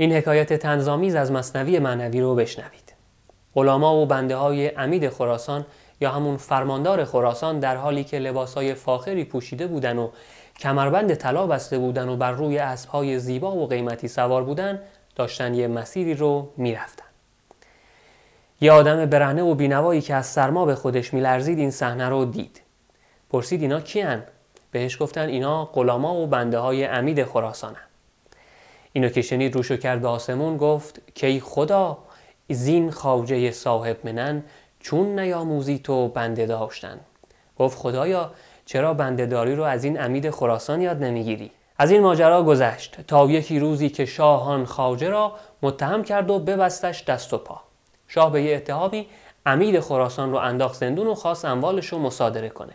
[0.00, 2.92] این حکایت تنظامیز از مصنوی معنوی رو بشنوید.
[3.54, 5.66] غلاما و بنده های امید خراسان
[6.00, 10.08] یا همون فرماندار خراسان در حالی که لباسهای فاخری پوشیده بودن و
[10.58, 14.80] کمربند طلا بسته بودن و بر روی اسبهای زیبا و قیمتی سوار بودن
[15.16, 17.04] داشتن یه مسیری رو می‌رفتن.
[18.60, 22.60] یه آدم برهنه و بینوایی که از سرما به خودش میلرزید این صحنه رو دید.
[23.30, 24.22] پرسید اینا کیان
[24.70, 27.88] بهش گفتن اینا غلاما و بنده های امید خراسانن.
[28.98, 31.98] اینو که شنید روشو کرد آسمون گفت کی خدا
[32.48, 34.42] زین خواجه صاحب منن
[34.80, 37.00] چون نیاموزی تو بنده داشتن.
[37.58, 38.30] گفت خدایا
[38.66, 43.30] چرا بنده داری رو از این امید خراسان یاد نمی‌گیری؟ از این ماجرا گذشت تا
[43.30, 47.60] یکی روزی که شاهان خواجه را متهم کرد و ببستش دست و پا.
[48.08, 49.06] شاه به یه اتهامی
[49.46, 52.74] امید خراسان رو انداخت زندون و خواست اموالش رو مصادره کنه.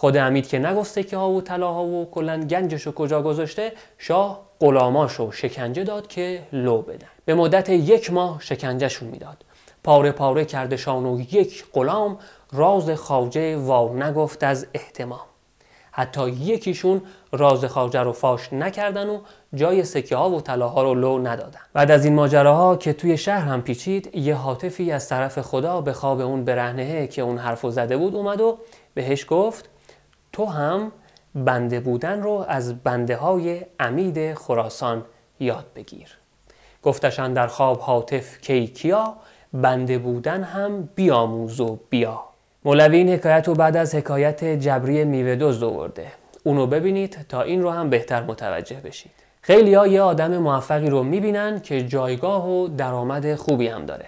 [0.00, 4.40] خود امید که نگفته که ها و طلاها و کلا گنجش رو کجا گذاشته شاه
[4.60, 7.06] غلاماشو شکنجه داد که لو بدن.
[7.24, 9.44] به مدت یک ماه شکنجهشون می‌داد.
[9.84, 12.18] پاره پاره کردشان و یک غلام
[12.52, 15.20] راز خواجه وا نگفت از احتمام.
[15.90, 19.18] حتی یکیشون راز خواجه رو فاش نکردن و
[19.54, 21.60] جای سکه ها و طلاها رو لو ندادن.
[21.72, 25.92] بعد از این ماجراها که توی شهر هم پیچید یه حاطفی از طرف خدا به
[25.92, 28.58] خواب اون برهنه که اون حرفو زده بود اومد و
[28.94, 29.68] بهش گفت
[30.38, 30.92] تو هم
[31.34, 35.04] بنده بودن رو از بنده های امید خراسان
[35.40, 36.18] یاد بگیر.
[36.82, 39.14] گفتشان در خواب حاطف کی کیا
[39.52, 42.20] بنده بودن هم بیاموز و بیا.
[42.64, 46.06] مولوی این حکایت رو بعد از حکایت جبری میوه دزد آورده.
[46.44, 49.12] اونو ببینید تا این رو هم بهتر متوجه بشید.
[49.42, 54.06] خیلی ها یه آدم موفقی رو می‌بینن که جایگاه و درآمد خوبی هم داره.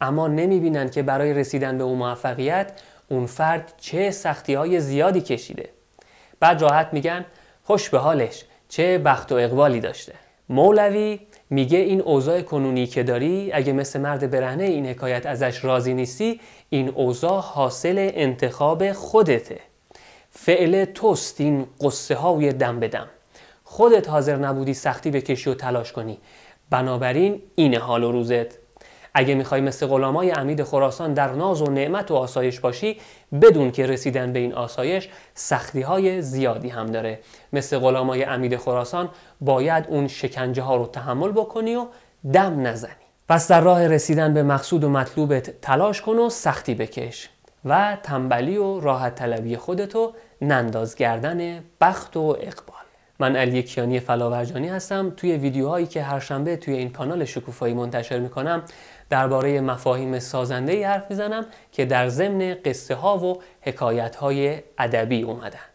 [0.00, 2.72] اما نمی‌بینن که برای رسیدن به اون موفقیت
[3.14, 5.68] اون فرد چه سختی های زیادی کشیده.
[6.40, 7.24] بعد راحت میگن
[7.62, 10.12] خوش به حالش چه بخت و اقبالی داشته.
[10.48, 11.18] مولوی
[11.50, 16.40] میگه این اوضاع کنونی که داری اگه مثل مرد برهنه این حکایت ازش راضی نیستی
[16.70, 19.60] این اوضاع حاصل انتخاب خودته.
[20.30, 23.08] فعل توست این قصه های دم بدم
[23.64, 26.18] خودت حاضر نبودی سختی بکشی و تلاش کنی.
[26.70, 28.63] بنابراین اینه حال و روزت
[29.14, 33.00] اگه می‌خوای مثل غلامای امید خراسان در ناز و نعمت و آسایش باشی
[33.42, 37.18] بدون که رسیدن به این آسایش سختی های زیادی هم داره.
[37.52, 39.08] مثل غلامای امید خراسان
[39.40, 41.86] باید اون شکنجه ها رو تحمل بکنی و
[42.32, 42.92] دم نزنی.
[43.28, 47.30] پس در راه رسیدن به مقصود و مطلوبت تلاش کن و سختی بکش
[47.64, 52.73] و تنبلی و راحت طلبی خودتو ننداز گردن بخت و اقبال.
[53.18, 55.10] من علی کیانی فلاورجانی هستم.
[55.16, 58.62] توی ویدیوهایی که هر شنبه توی این کانال شکوفایی منتشر می‌کنم
[59.10, 65.73] درباره مفاهیم سازنده حرف می‌زنم که در ضمن قصه ها و حکایت های ادبی اومدن.